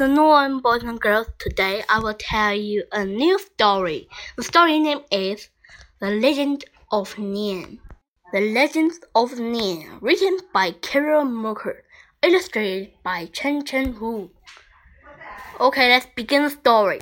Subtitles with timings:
[0.00, 1.26] afternoon, boys and girls.
[1.38, 4.08] Today I will tell you a new story.
[4.38, 5.50] The story name is
[6.00, 7.80] The Legend of Nian.
[8.32, 11.84] The Legend of Nian, written by Carol Merker,
[12.22, 14.30] illustrated by Chen Chen Hu.
[15.60, 17.00] Okay, let's begin the story.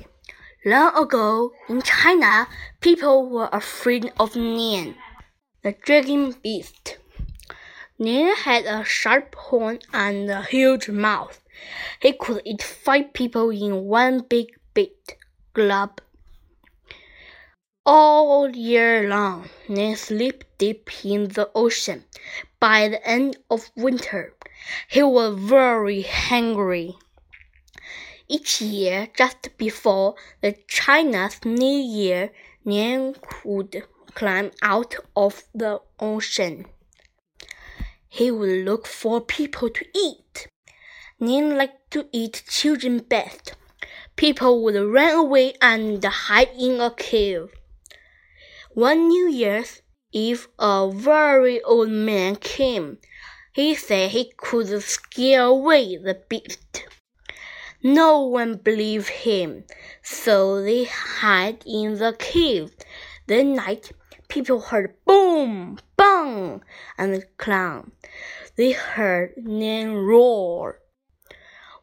[0.65, 2.49] Long ago, in China,
[2.81, 4.97] people were afraid of Nian,
[5.63, 6.99] the dragon beast.
[8.01, 11.41] Nian had a sharp horn and a huge mouth.
[12.01, 15.17] He could eat five people in one big bit
[15.53, 16.01] glob.
[17.85, 22.05] All year long, Nian slept deep in the ocean.
[22.61, 24.35] By the end of winter,
[24.89, 26.97] he was very hungry.
[28.29, 32.31] Each year, just before the Chinese New Year,
[32.67, 36.67] Nian would climb out of the ocean.
[38.09, 40.47] He would look for people to eat.
[41.21, 43.55] Nian liked to eat children best.
[44.15, 47.49] People would run away and hide in a cave.
[48.75, 52.99] One New Year's Eve, a very old man came.
[53.53, 56.85] He said he could scare away the beast.
[57.83, 59.65] No one believed him,
[60.03, 62.77] so they hid in the cave.
[63.27, 63.91] That night,
[64.29, 66.63] people heard boom, bang,
[66.97, 67.91] and clown.
[68.55, 70.81] They heard Nian roar.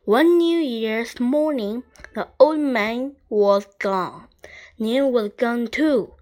[0.05, 1.81] One New Year's morning,
[2.13, 4.27] the old man was gone.
[4.79, 6.13] Nian was gone too,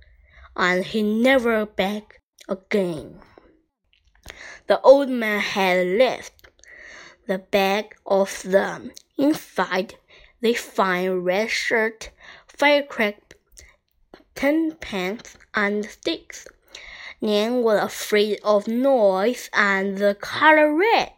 [0.56, 3.20] and he never back again.
[4.68, 6.48] The old man had left
[7.28, 8.92] the bag of them.
[9.18, 9.96] Inside,
[10.40, 12.12] they find red shirt,
[12.48, 13.36] firecracker,
[14.34, 16.48] ten pans, and sticks.
[17.22, 21.12] Nian was afraid of noise and the color red.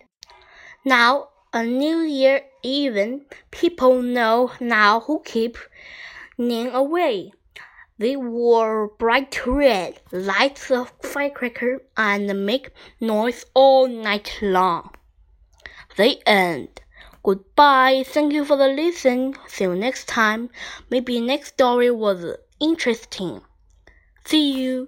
[0.84, 5.58] Now a new year even people know now who keep
[6.38, 7.32] Nian away.
[7.98, 14.90] They wore bright red, light the firecracker, and make noise all night long.
[15.96, 16.82] The end.
[17.24, 18.04] Goodbye.
[18.06, 19.36] Thank you for the listen.
[19.48, 20.50] See you next time.
[20.90, 23.40] Maybe next story was interesting.
[24.26, 24.88] See you.